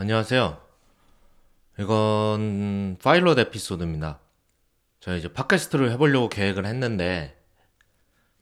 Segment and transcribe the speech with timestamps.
[0.00, 0.56] 안녕하세요.
[1.80, 4.20] 이건 파일럿 에피소드입니다.
[5.00, 7.36] 제가 이제 팟캐스트를 해보려고 계획을 했는데,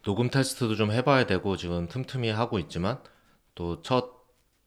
[0.02, 3.00] 녹음 테스트도 좀 해봐야 되고, 지금 틈틈이 하고 있지만,
[3.54, 4.06] 또 첫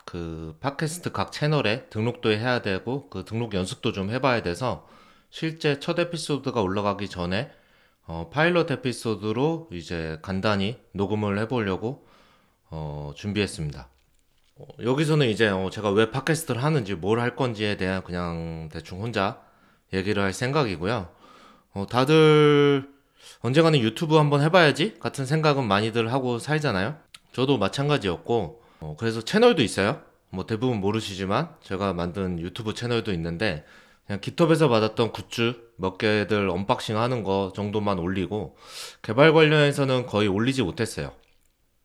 [0.04, 4.88] 그 팟캐스트 각 채널에 등록도 해야 되고, 그 등록 연습도 좀 해봐야 돼서,
[5.30, 7.52] 실제 첫 에피소드가 올라가기 전에,
[8.08, 12.08] 어, 파일럿 에피소드로 이제 간단히 녹음을 해보려고,
[12.72, 13.90] 어, 준비했습니다.
[14.60, 19.42] 어, 여기서는 이제 어, 제가 왜 팟캐스트를 하는지 뭘 할 건지에 대한 그냥 대충 혼자
[19.94, 21.08] 얘기를 할 생각이고요.
[21.74, 22.90] 어, 다들
[23.42, 26.98] 언젠가는 유튜브 한번 해봐야지 같은 생각은 많이들 하고 살잖아요.
[27.34, 30.02] 저도 마찬가지였고 어, 그래서 채널도 있어요.
[30.30, 33.66] 뭐 대부분 모르시지만 제가 만든 유튜브 채널도 있는데
[34.06, 38.58] 그냥 GitHub에서 받았던 굿즈 몇 개들 언박싱 하는 거 정도만 올리고
[39.02, 41.14] 개발 관련해서는 거의 올리지 못했어요.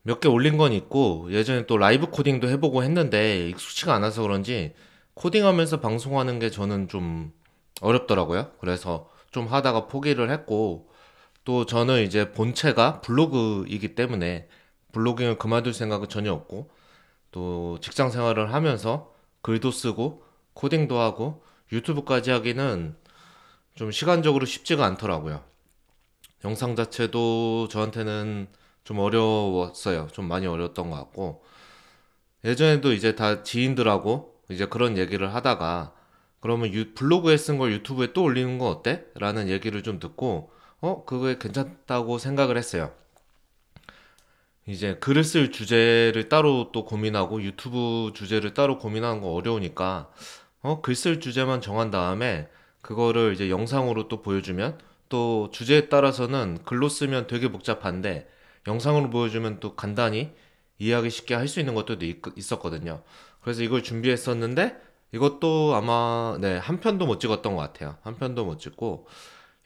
[0.07, 4.75] 몇 개 올린 건 있고 예전에 또 라이브 코딩도 해보고 했는데 익숙치가 않아서 그런지
[5.15, 7.33] 코딩하면서 방송하는 게 저는 좀
[7.81, 8.51] 어렵더라고요.
[8.59, 10.89] 그래서 좀 하다가 포기를 했고
[11.43, 14.47] 또 저는 이제 본체가 블로그이기 때문에
[14.91, 16.69] 블로깅을 그만둘 생각은 전혀 없고
[17.31, 22.95] 또 직장 생활을 하면서 글도 쓰고 코딩도 하고 유튜브까지 하기는
[23.73, 25.43] 좀 시간적으로 쉽지가 않더라고요.
[26.45, 28.47] 영상 자체도 저한테는
[28.85, 30.09] 좀 어려웠어요.
[30.13, 31.43] 좀 많이 어려웠던 것 같고
[32.45, 35.93] 예전에도 이제 다 지인들하고 이제 그런 얘기를 하다가
[36.39, 39.03] 그러면 유, 블로그에 쓴 걸 유튜브에 또 올리는 거 어때?
[39.15, 42.93] 라는 얘기를 좀 듣고 어 그거에 괜찮다고 생각을 했어요.
[44.67, 50.09] 이제 글을 쓸 주제를 따로 또 고민하고 유튜브 주제를 따로 고민하는 거 어려우니까
[50.63, 52.49] 어 글 쓸 주제만 정한 다음에
[52.81, 58.27] 그거를 이제 영상으로 또 보여주면 또 주제에 따라서는 글로 쓰면 되게 복잡한데
[58.67, 60.31] 영상으로 보여주면 또 간단히
[60.79, 63.03] 이해하기 쉽게 할 수 있는 것들도 있, 있었거든요.
[63.41, 64.77] 그래서 이걸 준비했었는데
[65.13, 67.97] 이것도 아마 네, 한 편도 못 찍었던 것 같아요.
[68.03, 69.07] 한 편도 못 찍고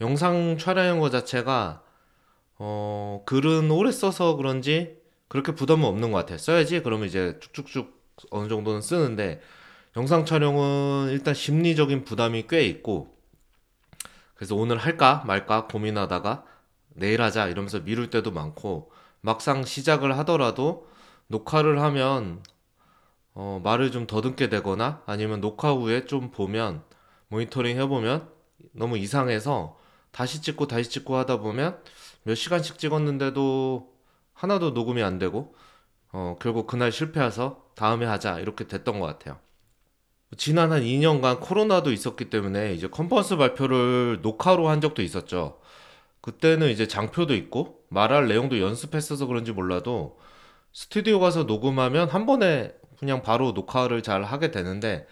[0.02, 1.84] 영상 촬영한 것 자체가
[2.58, 4.98] 어, 글은 오래 써서 그런지
[5.28, 6.38] 그렇게 부담은 없는 것 같아요.
[6.38, 8.00] 써야지 그러면 이제 쭉쭉쭉
[8.32, 9.42] 어느 정도는 쓰는데
[9.98, 13.16] 영상 촬영은 일단 심리적인 부담이 꽤 있고
[14.36, 16.46] 그래서 오늘 할까 말까 고민하다가
[17.00, 20.88] 내일 하자 이러면서 미룰 때도 많고 막상 시작을 하더라도
[21.28, 22.44] 녹화를 하면
[23.34, 26.84] 어, 말을 좀 더듬게 되거나 아니면 녹화 후에 좀 보면
[27.30, 28.30] 모니터링 해보면
[28.74, 29.78] 너무 이상해서
[30.12, 31.82] 다시 찍고 다시 찍고 하다 보면
[32.24, 33.94] 몇 시간씩 찍었는데도
[34.34, 35.56] 하나도 녹음이 안 되고
[36.12, 39.40] 어, 결국 그날 실패해서 다음에 하자 이렇게 됐던 것 같아요.
[40.38, 45.60] 지난 한 2년간 코로나도 있었기 때문에 이제 컨퍼런스 발표를 녹화로 한 적도 있었죠.
[46.22, 50.20] 그때는 이제 장표도 있고 말할 내용도 연습했어서 그런지 몰라도
[50.74, 55.08] 스튜디오 가서 녹음하면 한 번에 그냥 바로 녹화를 잘 하게 되는데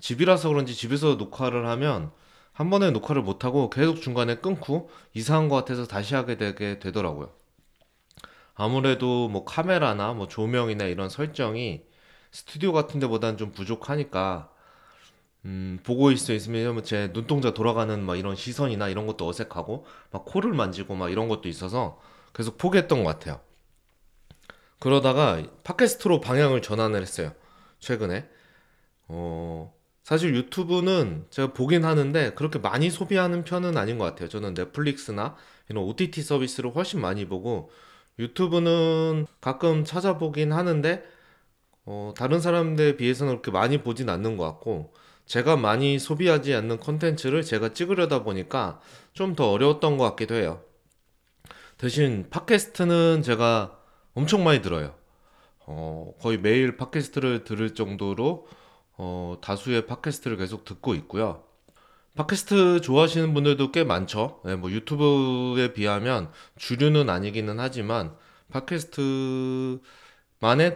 [0.00, 2.10] 집이라서 그런지 집에서 녹화를 하면
[2.52, 7.30] 한 번에 녹화를 못 하고 계속 중간에 끊고 이상한 것 같아서 다시 하게 되게 되더라고요.
[8.54, 11.82] 아무래도 뭐 카메라나 뭐 조명이나 이런 설정이
[12.30, 14.50] 스튜디오 같은 데보다는 좀 부족하니까
[15.46, 20.24] 음, 보고 있을 수 있으면 제 눈동자 돌아가는 막 이런 시선이나 이런 것도 어색하고 막
[20.24, 22.00] 코를 만지고 막 이런 것도 있어서
[22.34, 23.40] 계속 포기했던 것 같아요.
[24.80, 27.32] 그러다가 팟캐스트로 방향을 전환을 했어요.
[27.78, 28.28] 최근에.
[29.08, 34.28] 어, 사실 유튜브는 제가 보긴 하는데 그렇게 많이 소비하는 편은 아닌 것 같아요.
[34.28, 35.36] 저는 넷플릭스나
[35.68, 37.70] 이런 OTT 서비스를 훨씬 많이 보고
[38.18, 41.04] 유튜브는 가끔 찾아보긴 하는데
[41.84, 44.92] 어, 다른 사람들에 비해서는 그렇게 많이 보진 않는 것 같고
[45.26, 48.80] 제가 많이 소비하지 않는 콘텐츠를 제가 찍으려다 보니까
[49.12, 50.62] 좀 더 어려웠던 것 같기도 해요.
[51.78, 53.78] 대신 팟캐스트는 제가
[54.14, 54.94] 엄청 많이 들어요.
[55.66, 58.46] 어, 거의 매일 팟캐스트를 들을 정도로
[58.98, 61.42] 어, 다수의 팟캐스트를 계속 듣고 있고요.
[62.14, 64.40] 팟캐스트 좋아하시는 분들도 꽤 많죠.
[64.44, 68.16] 네, 뭐 유튜브에 비하면 주류는 아니기는 하지만
[68.52, 69.80] 팟캐스트만의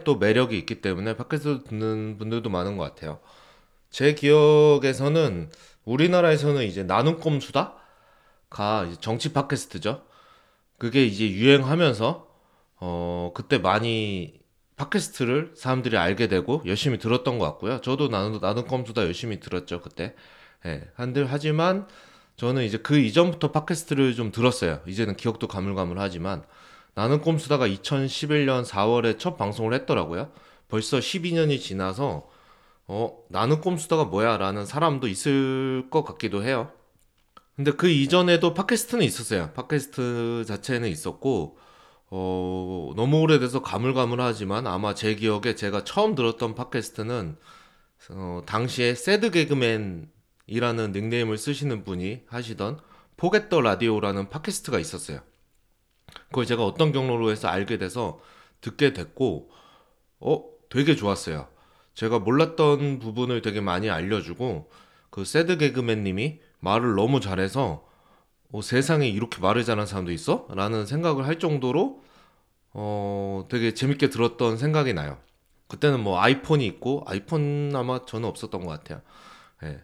[0.03, 3.19] 또 매력이 있기 때문에 팟캐스트 듣는 분들도 많은 것 같아요.
[3.91, 5.49] 제 기억에서는
[5.83, 10.03] 우리나라에서는 이제 나눔 꼼수다가 이제 정치 팟캐스트죠.
[10.77, 12.27] 그게 이제 유행하면서
[12.77, 14.39] 어 그때 많이
[14.77, 17.81] 팟캐스트를 사람들이 알게 되고 열심히 들었던 것 같고요.
[17.81, 20.15] 저도 나눔 나눔 꼼수다 열심히 들었죠 그때.
[20.65, 20.87] 예.
[20.95, 21.87] 한들 하지만
[22.37, 24.79] 저는 이제 그 이전부터 팟캐스트를 좀 들었어요.
[24.87, 26.43] 이제는 기억도 가물가물하지만
[26.95, 30.31] 나는 꼼수다가 2011년 4월에 첫 방송을 했더라고요.
[30.69, 32.30] 벌써 12년이 지나서
[32.93, 34.35] 어, 나는 꼼수다가 뭐야?
[34.35, 36.73] 라는 사람도 있을 것 같기도 해요.
[37.55, 39.51] 근데 그 이전에도 팟캐스트는 있었어요.
[39.53, 41.57] 팟캐스트 자체는 있었고,
[42.09, 47.37] 어, 너무 오래돼서 가물가물하지만 아마 제 기억에 제가 처음 들었던 팟캐스트는
[48.09, 52.81] 어, 당시에 새드 개그맨이라는 닉네임을 쓰시는 분이 하시던
[53.15, 55.21] 포겟 더 라디오라는 팟캐스트가 있었어요.
[56.27, 58.19] 그걸 제가 어떤 경로로 해서 알게 돼서
[58.59, 59.49] 듣게 됐고,
[60.19, 61.47] 어, 되게 좋았어요.
[61.93, 64.69] 제가 몰랐던 부분을 되게 많이 알려주고,
[65.09, 67.85] 그 새드 개그맨님이 말을 너무 잘해서,
[68.51, 70.47] 어, 세상에 이렇게 말을 잘하는 사람도 있어?
[70.51, 72.03] 라는 생각을 할 정도로,
[72.73, 75.17] 어, 되게 재밌게 들었던 생각이 나요.
[75.67, 79.01] 그때는 뭐 아이폰이 있고, 아이폰 아마 저는 없었던 것 같아요.
[79.63, 79.81] 예.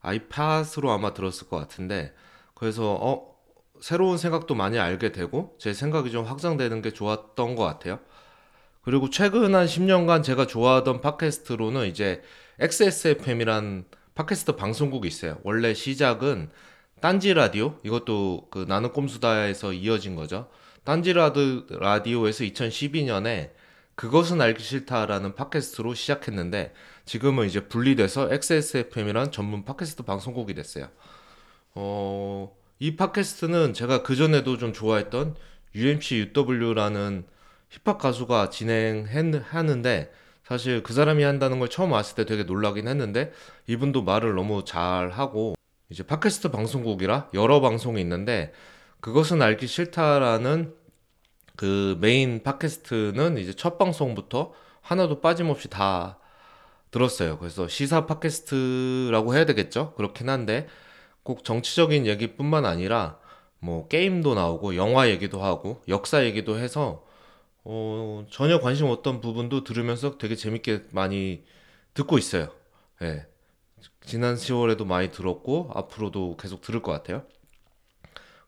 [0.00, 2.14] 아이팟으로 아마 들었을 것 같은데,
[2.54, 3.36] 그래서, 어,
[3.80, 7.98] 새로운 생각도 많이 알게 되고 제 생각이 좀 확장되는 게 좋았던 것 같아요.
[8.86, 12.22] 그리고 최근 한 10년간 제가 좋아하던 팟캐스트로는 이제
[12.60, 13.84] XSFM이란
[14.14, 15.40] 팟캐스트 방송국이 있어요.
[15.42, 16.50] 원래 시작은
[17.00, 20.48] 딴지 라디오 이것도 그 나는 꼼수다에서 이어진 거죠.
[20.84, 23.50] 딴지 라디오에서 2012년에
[23.96, 26.72] 그것은 알기 싫다라는 팟캐스트로 시작했는데
[27.06, 30.90] 지금은 이제 분리돼서 XSFM이란 전문 팟캐스트 방송국이 됐어요.
[31.74, 35.34] 어, 이 팟캐스트는 제가 그전에도 좀 좋아했던
[35.74, 37.26] UMC UW라는
[37.76, 40.12] 힙합 가수가 진행하는데
[40.44, 43.32] 사실 그 사람이 한다는 걸 처음 왔을 때 되게 놀라긴 했는데
[43.66, 45.54] 이분도 말을 너무 잘하고
[45.88, 48.52] 이제 팟캐스트 방송국이라 여러 방송이 있는데
[49.00, 50.74] 그것은 알기 싫다라는
[51.56, 56.18] 그 메인 팟캐스트는 이제 첫 방송부터 하나도 빠짐없이 다
[56.90, 57.38] 들었어요.
[57.38, 59.94] 그래서 시사 팟캐스트라고 해야 되겠죠?
[59.94, 60.66] 그렇긴 한데
[61.22, 63.18] 꼭 정치적인 얘기뿐만 아니라
[63.58, 67.05] 뭐 게임도 나오고 영화 얘기도 하고 역사 얘기도 해서
[67.68, 71.42] 어, 전혀 관심 없던 부분도 들으면서 되게 재밌게 많이
[71.94, 72.52] 듣고 있어요.
[73.02, 73.26] 예.
[74.02, 77.24] 지난 10월에도 많이 들었고 앞으로도 계속 들을 것 같아요.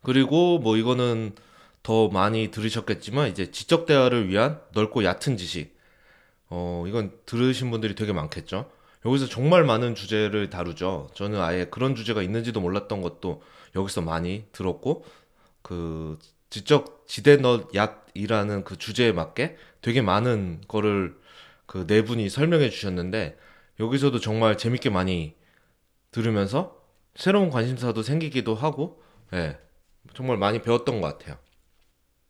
[0.04, 1.34] 그리고 뭐 이거는
[1.82, 5.76] 더 많이 들으셨겠지만 이제 지적 대화를 위한 넓고 얕은 지식.
[6.48, 8.70] 어, 이건 들으신 분들이 되게 많겠죠.
[9.04, 11.08] 여기서 정말 많은 주제를 다루죠.
[11.14, 13.42] 저는 아예 그런 주제가 있는지도 몰랐던 것도
[13.74, 15.04] 여기서 많이 들었고,
[15.62, 16.18] 그,
[16.50, 21.16] 지적 지대넛 얕 이라는 그 주제에 맞게 되게 많은 거를
[21.66, 23.36] 그 네 분이 설명해 주셨는데,
[23.80, 25.34] 여기서도 정말 재밌게 많이
[26.10, 26.76] 들으면서
[27.14, 29.02] 새로운 관심사도 생기기도 하고,
[29.34, 29.58] 예,
[30.14, 31.36] 정말 많이 배웠던 것 같아요.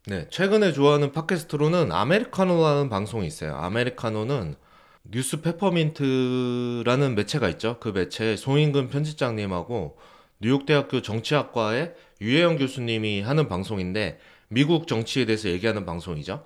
[0.07, 3.57] 네, 최근에 좋아하는 팟캐스트로는 아메리카노라는 방송이 있어요.
[3.57, 4.57] 아메리카노는
[5.05, 7.79] 뉴스 페퍼민트라는 매체가 있죠.
[7.81, 9.99] 그 매체 송인근 편집장님하고
[10.41, 16.45] 뉴욕대학교 정치학과의 유혜영 교수님이 하는 방송인데 미국 정치에 대해서 얘기하는 방송이죠.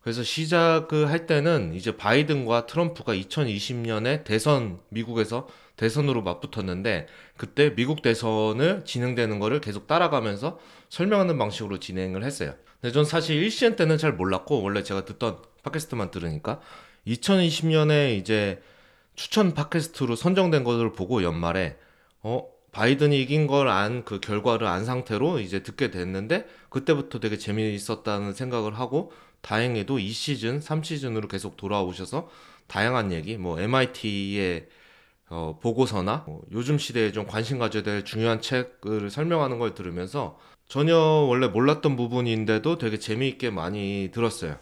[0.00, 8.84] 그래서 시작을 할 때는 이제 바이든과 트럼프가 2020년에 대선 미국에서 대선으로 맞붙었는데 그때 미국 대선을
[8.84, 10.58] 진행되는 거를 계속 따라가면서
[10.90, 12.54] 설명하는 방식으로 진행을 했어요.
[12.80, 16.60] 근데 전 사실 1시즌 때는 잘 몰랐고 원래 제가 듣던 팟캐스트만 들으니까
[17.06, 18.60] 2020년에 이제
[19.14, 21.78] 추천 팟캐스트로 선정된 것을 보고 연말에
[22.22, 28.32] 어 바이든이 이긴 걸 안 그 결과를 안 상태로 이제 듣게 됐는데 그때부터 되게 재미있었다는
[28.34, 29.12] 생각을 하고
[29.42, 32.28] 다행히도 2시즌, 3시즌으로 계속 돌아오셔서
[32.66, 34.66] 다양한 얘기 뭐 MIT의
[35.30, 40.38] 어, 보고서나 뭐 요즘 시대에 좀 관심 가져야 될 중요한 책을 설명하는 걸 들으면서
[40.68, 44.56] 전혀 원래 몰랐던 부분인데도 되게 재미있게 많이 들었어요.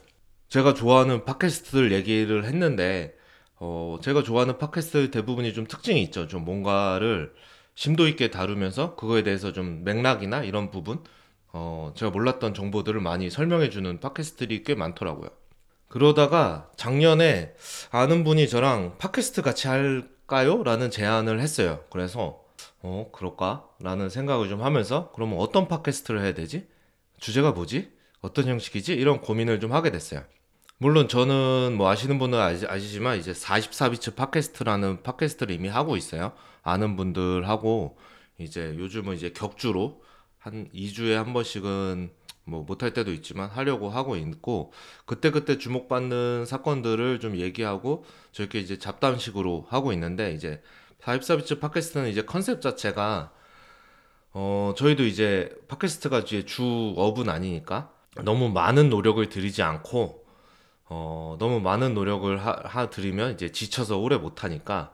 [0.48, 3.14] 제가 좋아하는 팟캐스트들 얘기를 했는데,
[3.56, 6.26] 어, 제가 좋아하는 팟캐스트 대부분이 좀 특징이 있죠.
[6.28, 7.32] 좀 뭔가를
[7.74, 11.02] 심도 있게 다루면서 그거에 대해서 좀 맥락이나 이런 부분,
[11.52, 15.30] 어, 제가 몰랐던 정보들을 많이 설명해주는 팟캐스트들이 꽤 많더라고요.
[15.88, 17.54] 그러다가 작년에
[17.90, 20.62] 아는 분이 저랑 팟캐스트 같이 할까요?
[20.62, 21.84] 라는 제안을 했어요.
[21.90, 22.42] 그래서,
[22.80, 23.68] 어, 그럴까?
[23.80, 26.66] 라는 생각을 좀 하면서, 그러면 어떤 팟캐스트를 해야 되지?
[27.18, 27.92] 주제가 뭐지?
[28.22, 28.94] 어떤 형식이지?
[28.94, 30.22] 이런 고민을 좀 하게 됐어요.
[30.78, 36.32] 물론 저는 뭐 아시는 분은 아시, 아시지만 이제 44비츠 팟캐스트라는 팟캐스트를 이미 하고 있어요.
[36.62, 37.98] 아는 분들하고
[38.38, 40.02] 이제 요즘은 이제 격주로
[40.38, 42.10] 한 2주에 한 번씩은
[42.44, 44.72] 뭐 못할 때도 있지만 하려고 하고 있고
[45.06, 50.60] 그때그때 주목받는 사건들을 좀 얘기하고 저렇게 이제 잡담식으로 하고 있는데 이제
[51.00, 53.32] 44비츠 팟캐스트는 이제 컨셉 자체가
[54.34, 57.92] 어 저희도 이제 팟캐스트가 이제 주 업은 아니니까
[58.24, 60.22] 너무 많은 노력을 들이지 않고
[60.94, 64.92] 어, 너무 많은 노력을 하, 하 들이면 이제 지쳐서 오래 못 하니까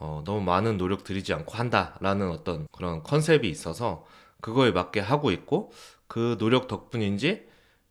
[0.00, 4.04] 어, 너무 많은 노력 들이지 않고 한다라는 어떤 그런 컨셉이 있어서
[4.40, 5.72] 그거에 맞게 하고 있고
[6.06, 7.46] 그 노력 덕분인지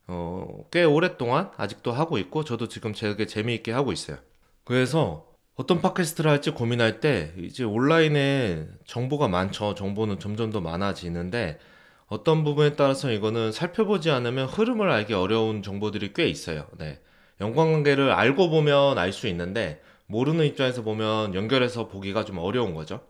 [0.06, 4.16] 어, 꽤 오랫동안 아직도 하고 있고 저도 지금 되게 재미있게 하고 있어요.
[4.64, 9.74] 그래서 어떤 팟캐스트를 할지 고민할 때 이제 온라인에 정보가 많죠.
[9.74, 11.58] 정보는 점점 더 많아지는데
[12.06, 16.66] 어떤 부분에 따라서 이거는 살펴보지 않으면 흐름을 알기 어려운 정보들이 꽤 있어요.
[16.78, 17.00] 네.
[17.40, 23.00] 연관관계를 알고 보면 알 수 있는데 모르는 입장에서 보면 연결해서 보기가 좀 어려운 거죠.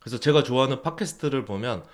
[0.00, 1.84] 그래서 제가 좋아하는 팟캐스트를 보면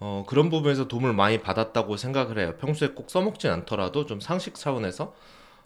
[0.00, 2.54] 어, 그런 부분에서 도움을 많이 받았다고 생각을 해요.
[2.58, 5.14] 평소에 꼭 써먹진 않더라도 좀 상식 차원에서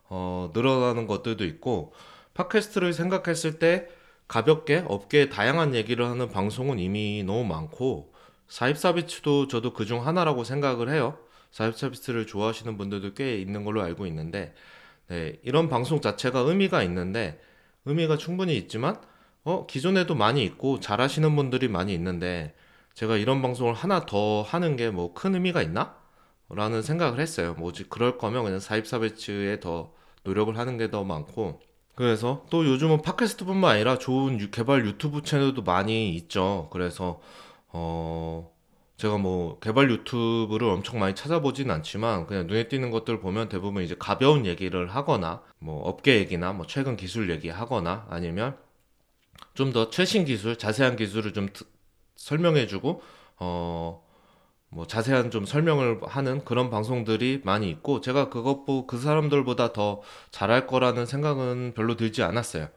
[0.08, 1.92] 어, 늘어나는 것들도 있고
[2.34, 3.88] 팟캐스트를 생각했을 때
[4.26, 8.12] 가볍게 업계의 다양한 얘기를 하는 방송은 이미 너무 많고
[8.48, 11.16] 사입사비츠도 저도 그중 하나라고 생각을 해요.
[11.52, 14.52] 사입사비츠를 좋아하시는 분들도 꽤 있는 걸로 알고 있는데
[15.06, 17.40] 네, 이런 방송 자체가 의미가 있는데
[17.86, 19.00] 의미가 충분히 있지만
[19.44, 22.54] 어, 기존에도 많이 있고 잘하시는 분들이 많이 있는데
[22.94, 25.96] 제가 이런 방송을 하나 더 하는 게 뭐 큰 의미가 있나?
[26.50, 27.54] 라는 생각을 했어요.
[27.58, 29.92] 뭐지 그럴 거면 그냥 사입사 배치에 더
[30.24, 31.60] 노력을 하는 게 더 많고
[31.96, 36.68] 그래서 또 요즘은 팟캐스트뿐만 아니라 좋은 유- 개발 유튜브 채널도 많이 있죠.
[36.72, 37.20] 그래서
[37.68, 38.53] 어
[39.04, 43.94] 제가 뭐 개발 유튜브를 엄청 많이 찾아보진 않지만 그냥 눈에 띄는 것들 보면 대부분 이제
[43.98, 48.56] 가벼운 얘기를 하거나 뭐 업계 얘기나 뭐 최근 기술 얘기 하거나 아니면
[49.54, 51.64] 좀 더 최신 기술, 자세한 기술을 좀 트-
[52.16, 53.02] 설명해주고
[53.40, 54.00] 어
[54.70, 60.00] 뭐 자세한 좀 설명을 하는 그런 방송들이 많이 있고 제가 그것보 그 사람들보다 더
[60.32, 62.68] 잘할 거라는 생각은 별로 들지 않았어요.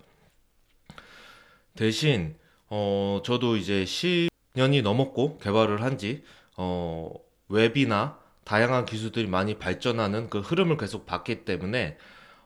[1.75, 2.35] 대신
[2.69, 6.23] 어 저도 이제 10 년이 넘었고 개발을 한지
[6.57, 7.11] 어
[7.49, 11.97] 웹이나 다양한 기술들이 많이 발전하는 그 흐름을 계속 봤기 때문에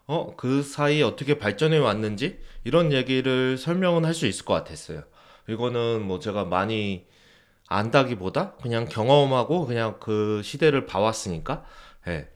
[0.07, 5.03] 어 그 사이에 어떻게 발전해 왔는지 이런 얘기를 설명은 할 수 있을 것 같았어요.
[5.49, 7.07] 이거는 뭐 제가 많이
[7.67, 11.63] 안다기보다 그냥 경험하고 그냥 그 시대를 봐왔으니까
[12.07, 12.29] 예.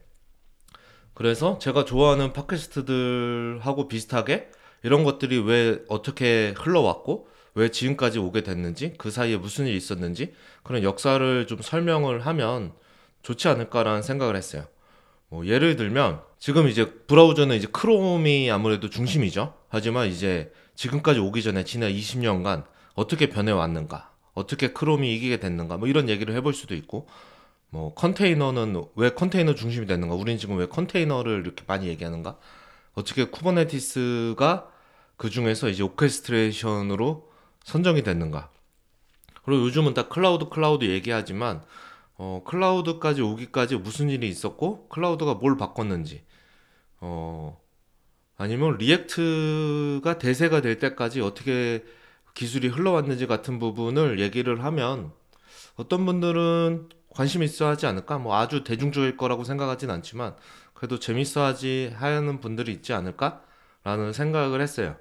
[1.14, 4.50] 그래서 제가 좋아하는 팟캐스트들하고 비슷하게
[4.82, 10.82] 이런 것들이 왜 어떻게 흘러왔고 왜 지금까지 오게 됐는지 그 사이에 무슨 일이 있었는지 그런
[10.82, 12.72] 역사를 좀 설명을 하면
[13.22, 14.66] 좋지 않을까라는 생각을 했어요.
[15.28, 19.54] 뭐 예를 들면 지금 이제 브라우저는 이제 크롬이 아무래도 중심이죠.
[19.68, 26.10] 하지만 이제 지금까지 오기 전에 지난 20년간 어떻게 변해왔는가, 어떻게 크롬이 이기게 됐는가, 뭐 이런
[26.10, 27.08] 얘기를 해볼 수도 있고,
[27.70, 32.38] 뭐 컨테이너는 왜 컨테이너 중심이 됐는가, 우린 지금 왜 컨테이너를 이렇게 많이 얘기하는가,
[32.94, 34.68] 어떻게 Kubernetes가
[35.16, 37.35] 그 중에서 이제 orchestration으로
[37.66, 38.48] 선정이 됐는가.
[39.44, 41.62] 그리고 요즘은 다 클라우드 클라우드 얘기하지만
[42.14, 46.22] 어, 클라우드까지 오기까지 무슨 일이 있었고 클라우드가 뭘 바꿨는지
[47.00, 47.60] 어,
[48.36, 51.84] 아니면 React가 대세가 될 때까지 어떻게
[52.34, 55.10] 기술이 흘러왔는지 같은 부분을 얘기를 하면
[55.74, 58.18] 어떤 분들은 관심 있어 하지 않을까?
[58.18, 60.36] 뭐 아주 대중적일 거라고 생각하진 않지만
[60.72, 63.42] 그래도 재밌어 하지 하는 분들이 있지 않을까?
[63.82, 64.96] 라는 생각을 했어요.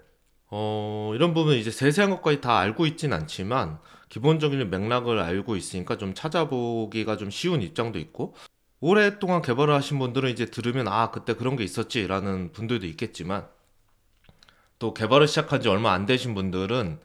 [0.50, 6.14] 어, 이런 부분 이제 세세한 것까지 다 알고 있진 않지만 기본적인 맥락을 알고 있으니까 좀
[6.14, 8.36] 찾아보기가 좀 쉬운 입장도 있고
[8.80, 13.48] 오랫동안 개발을 하신 분들은 이제 들으면 아, 그때 그런 게 있었지 라는 분들도 있겠지만
[14.78, 17.00] 또 개발을 시작한 지 얼마 안 되신 분들은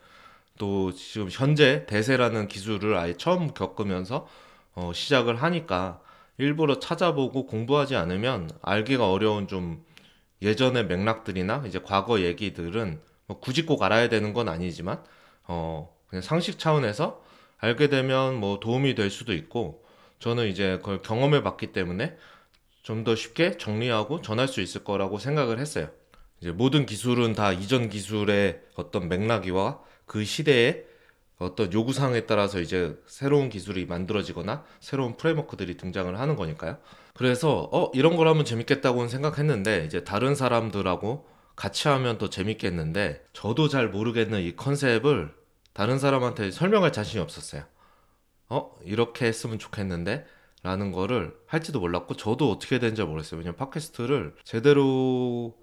[0.59, 4.27] 또 지금 현재 대세라는 기술을 아예 처음 겪으면서
[4.75, 6.01] 어, 시작을 하니까
[6.37, 9.85] 일부러 찾아보고 공부하지 않으면 알기가 어려운 좀
[10.43, 15.03] 예전의 맥락들이나 이제 과거 얘기들은 뭐 굳이 꼭 알아야 되는 건 아니지만
[15.45, 17.23] 어 그냥 상식 차원에서
[17.59, 19.85] 알게 되면 뭐 도움이 될 수도 있고
[20.19, 22.17] 저는 이제 그걸 경험해 봤기 때문에
[22.83, 25.89] 좀 더 쉽게 정리하고 전할 수 있을 거라고 생각을 했어요.
[26.41, 30.87] 이제 모든 기술은 다 이전 기술의 어떤 맥락이와 그 시대의
[31.39, 36.79] 어떤 요구사항에 따라서 이제 새로운 기술이 만들어지거나 새로운 프레임워크들이 등장을 하는 거니까요.
[37.15, 41.27] 그래서 어 이런 걸 하면 재밌겠다고는 생각했는데 이제 다른 사람들하고
[41.57, 45.35] 같이 하면 더 재밌겠는데 저도 잘 모르겠는 이 컨셉을
[45.73, 47.65] 다른 사람한테 설명할 자신이 없었어요.
[48.49, 50.27] 어 이렇게 했으면 좋겠는데
[50.63, 53.39] 라는 거를 할지도 몰랐고 저도 어떻게 되는지 모르겠어요.
[53.39, 55.57] 왜냐면 팟캐스트를 제대로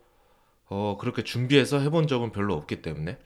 [0.69, 3.19] 어 그렇게 준비해서 해본 적은 별로 없기 때문에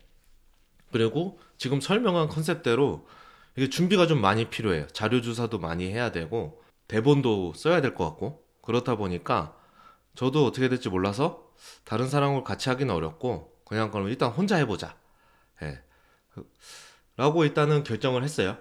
[0.91, 3.07] 그리고 지금 설명한 컨셉대로
[3.57, 4.87] 이게 준비가 좀 많이 필요해요.
[4.87, 9.55] 자료 조사도 많이 해야 되고 대본도 써야 될 것 같고 그렇다 보니까
[10.15, 11.50] 저도 어떻게 될지 몰라서
[11.83, 14.95] 다른 사람을 같이 하기는 어렵고 그냥 그럼 일단 혼자 해보자.
[15.63, 15.81] 예.
[17.17, 18.57] 라고 일단은 결정을 했어요.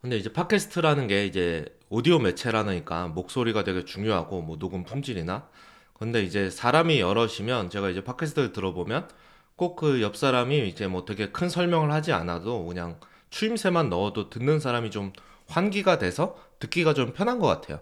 [0.00, 5.48] 근데 이제 팟캐스트라는 게 이제 오디오 매체라니까 목소리가 되게 중요하고 뭐 녹음 품질이나
[5.94, 9.08] 근데 이제 사람이 여럿이면 제가 이제 팟캐스트를 들어보면
[9.56, 12.98] 꼭 그 옆 사람이 이제 뭐 되게 큰 설명을 하지 않아도 그냥
[13.30, 15.12] 추임새만 넣어도 듣는 사람이 좀
[15.48, 17.80] 환기가 돼서 듣기가 좀 편한 것 같아요.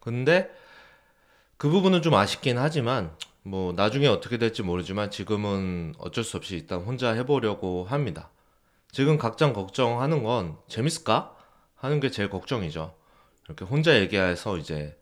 [0.00, 0.50] 근데
[1.58, 3.12] 그 부분은 좀 아쉽긴 하지만
[3.42, 8.30] 뭐 나중에 어떻게 될지 모르지만 지금은 어쩔 수 없이 일단 혼자 해보려고 합니다.
[8.92, 11.34] 지금 각장 걱정하는 건 재밌을까?
[11.76, 12.94] 하는 게 제일 걱정이죠.
[13.46, 14.98] 이렇게 혼자 얘기해서 이제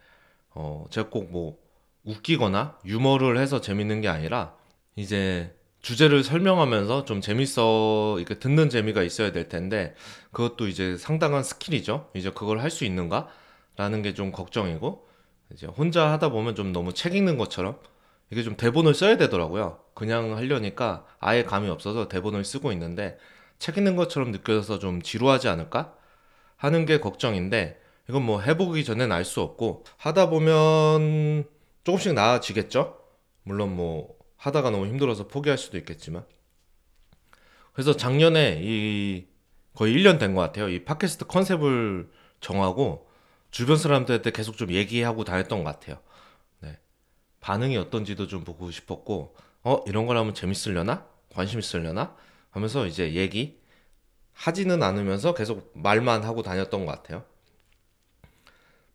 [0.54, 1.58] 어 제가 꼭 뭐
[2.04, 4.54] 웃기거나 유머를 해서 재밌는 게 아니라
[4.96, 9.94] 이제 주제를 설명하면서 좀 재밌어 이렇게 듣는 재미가 있어야 될 텐데
[10.32, 12.10] 그것도 이제 상당한 스킬이죠.
[12.14, 13.28] 이제 그걸 할 수 있는가
[13.76, 15.05] 라는 게 좀 걱정이고
[15.52, 17.78] 이제 혼자 하다 보면 좀 너무 책 읽는 것처럼
[18.30, 19.78] 이게 좀 대본을 써야 되더라고요.
[19.94, 23.18] 그냥 하려니까 아예 감이 없어서 대본을 쓰고 있는데
[23.58, 25.94] 책 읽는 것처럼 느껴져서 좀 지루하지 않을까
[26.56, 31.44] 하는 게 걱정인데 이건 뭐 해보기 전엔 알 수 없고 하다 보면
[31.84, 32.98] 조금씩 나아지겠죠?
[33.42, 36.24] 물론 뭐 하다가 너무 힘들어서 포기할 수도 있겠지만
[37.72, 39.26] 그래서 작년에 이
[39.74, 40.68] 거의 1년 된 것 같아요.
[40.68, 42.10] 이 팟캐스트 컨셉을
[42.40, 43.05] 정하고
[43.56, 45.98] 주변 사람들한테 계속 좀 얘기하고 다녔던 것 같아요.
[46.60, 46.78] 네.
[47.40, 51.06] 반응이 어떤지도 좀 보고 싶었고, 어, 이런 걸 하면 재밌으려나?
[51.32, 52.14] 관심 있으려나?
[52.50, 53.58] 하면서 이제 얘기
[54.34, 57.24] 하지는 않으면서 계속 말만 하고 다녔던 것 같아요.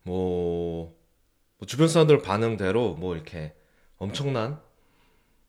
[0.04, 0.96] 뭐,
[1.58, 3.56] 뭐 주변 사람들 반응대로 뭐 이렇게
[3.98, 4.62] 엄청난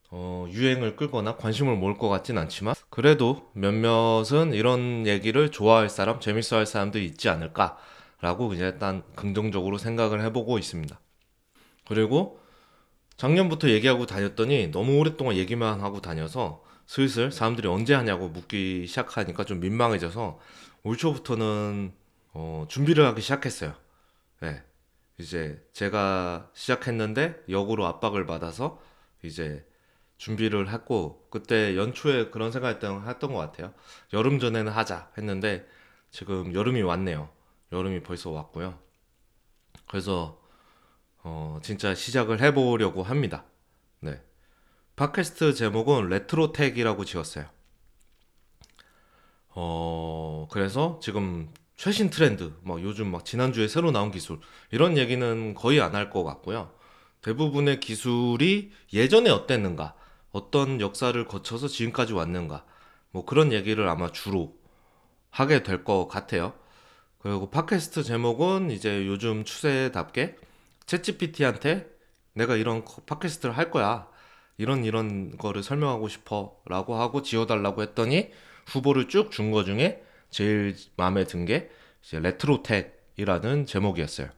[0.09, 6.57] 어, 유행을 끌거나 관심을 모을 것 같진 않지만 그래도 몇몇은 이런 얘기를 좋아할 사람, 재밌어
[6.57, 7.77] 할 사람도 있지 않을까
[8.23, 10.99] 라고 이제 일단 긍정적으로 생각을 해보고 있습니다.
[11.87, 12.41] 그리고
[13.17, 19.61] 작년부터 얘기하고 다녔더니 너무 오랫동안 얘기만 하고 다녀서 슬슬 사람들이 언제 하냐고 묻기 시작하니까 좀
[19.61, 20.39] 민망해져서
[20.85, 21.93] 올 초부터는
[22.33, 23.75] 어, 준비를 하기 시작했어요.
[24.41, 24.63] 네.
[25.19, 28.81] 이제 제가 시작했는데 역으로 압박을 받아서
[29.23, 29.67] 이제
[30.17, 33.75] 준비를 했고 그때 연초에 그런 생각했던 했던 것 같아요.
[34.13, 35.67] 여름 전에는 하자 했는데
[36.11, 37.29] 지금 여름이 왔네요.
[37.73, 38.79] 여름이 벌써 왔고요.
[39.89, 40.41] 그래서
[41.25, 43.45] 어, 진짜 시작을 해보려고 합니다.
[44.01, 44.21] 네.
[44.97, 47.47] 팟캐스트 제목은 레트로테크라고 지었어요.
[49.55, 55.81] 어, 그래서 지금 최신 트렌드, 뭐 요즘 막 지난주에 새로 나온 기술, 이런 얘기는 거의
[55.81, 56.73] 안 할 것 같고요.
[57.23, 59.95] 대부분의 기술이 예전에 어땠는가,
[60.31, 62.65] 어떤 역사를 거쳐서 지금까지 왔는가
[63.11, 64.57] 뭐 그런 얘기를 아마 주로
[65.31, 66.55] 하게 될 것 같아요.
[67.23, 70.37] 그리고 팟캐스트 제목은 이제 요즘 추세답게
[70.87, 71.87] ChatGPT한테
[72.35, 74.09] 내가 이런 팟캐스트를 할 거야.
[74.59, 78.31] 이런 이런 거를 설명하고 싶어 라고 하고 지어달라고 했더니
[78.67, 81.71] 후보를 쭉 준 거 중에 제일 마음에 든 게
[82.05, 84.29] 이제 레트로테크라는 제목이었어요.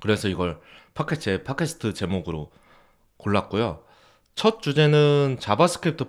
[0.00, 0.60] 그래서 이걸
[0.94, 2.52] 팟캐스트, 팟캐스트 제목으로
[3.16, 3.82] 골랐고요.
[4.34, 6.04] 첫 주제는 JavaScript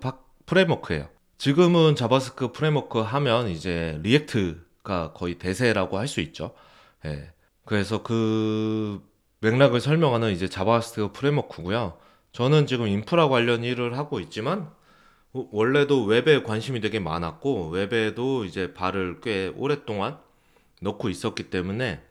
[0.46, 1.08] framework예요.
[1.38, 6.56] 지금은 JavaScript framework 하면 이제 React가 거의 대세라고 할 수 있죠.
[7.06, 7.32] 예.
[7.66, 9.02] 그래서 그
[9.42, 11.98] 맥락을 설명하는 이제 JavaScript framework고요.
[12.32, 14.72] 저는 지금 인프라 관련 일을 하고 있지만
[15.34, 20.18] 원래도 웹에 관심이 되게 많았고 웹에도 이제 발을 꽤 오랫동안
[20.82, 22.02] 넣고 있었기 때문에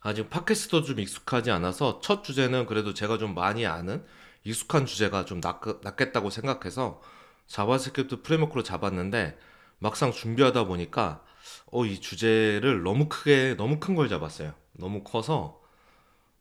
[0.00, 4.04] 아직 팟캐스트도 좀 익숙하지 않아서 첫 주제는 그래도 제가 좀 많이 아는
[4.44, 7.00] 익숙한 주제가 좀 낫, 낫겠다고 생각해서
[7.46, 9.38] JavaScript framework로 잡았는데
[9.78, 11.22] 막상 준비하다 보니까
[11.70, 14.54] 어, 이 주제를 너무 크게 너무 큰 걸 잡았어요.
[14.72, 15.60] 너무 커서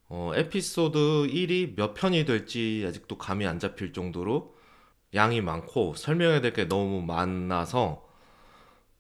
[0.10, 4.56] 어, 에피소드 1이 몇 편이 될지 아직도 감이 안 잡힐 정도로
[5.16, 8.06] 양이 많고 설명해야 될 게 너무 많아서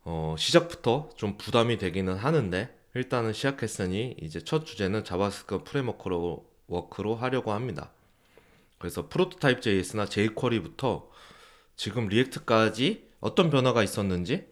[0.04, 7.52] 어, 시작부터 좀 부담이 되기는 하는데 일단은 시작했으니 이제 첫 주제는 JavaScript framework로 work로 하려고
[7.54, 7.92] 합니다.
[8.80, 11.10] 그래서 Prototype JS나 jQuery부터
[11.78, 14.48] 지금 React까지 어떤 변화가 있었는지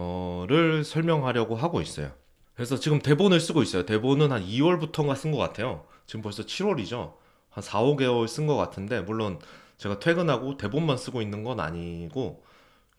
[0.00, 2.12] 어를 설명하려고 하고 있어요.
[2.54, 3.86] 그래서 지금 대본을 쓰고 있어요.
[3.86, 5.86] 대본은 한 2월부터인가 쓴 것 같아요.
[6.06, 7.14] 지금 벌써 7월이죠.
[7.50, 9.38] 한 4, 5개월 쓴 것 같은데 물론
[9.78, 12.44] 제가 퇴근하고 대본만 쓰고 있는 건 아니고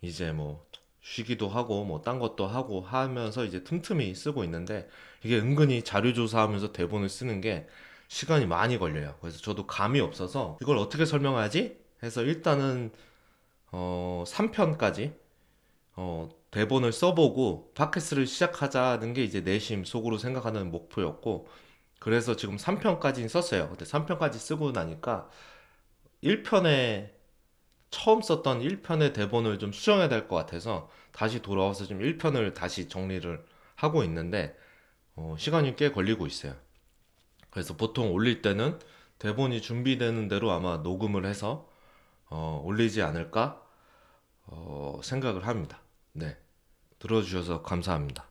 [0.01, 0.65] 이제 뭐
[1.01, 4.87] 쉬기도 하고 뭐 딴 것도 하고 하면서 이제 틈틈이 쓰고 있는데
[5.23, 7.67] 이게 은근히 자료 조사하면서 대본을 쓰는 게
[8.07, 9.15] 시간이 많이 걸려요.
[9.21, 11.79] 그래서 저도 감이 없어서 이걸 어떻게 설명하지?
[12.03, 12.91] 해서 일단은
[13.71, 15.13] 어 3편까지
[15.95, 21.47] 어 대본을 써보고 팟캐스트를 시작하자는 게 이제 내심 속으로 생각하는 목표였고
[21.99, 23.69] 그래서 지금 3편까지 썼어요.
[23.69, 25.29] 근데 3편까지 쓰고 나니까
[26.23, 27.11] 1편에
[27.91, 33.45] 처음 썼던 1편의 대본을 좀 수정해야 될 것 같아서 다시 돌아와서 좀 1편을 다시 정리를
[33.75, 34.57] 하고 있는데
[35.15, 36.55] 어, 시간이 꽤 걸리고 있어요.
[37.49, 38.79] 그래서 보통 올릴 때는
[39.19, 41.69] 대본이 준비되는 대로 아마 녹음을 해서
[42.29, 43.61] 어, 올리지 않을까
[44.47, 45.81] 어, 생각을 합니다.
[46.13, 46.37] 네.
[47.01, 48.30] 들어주셔서 감사합니다.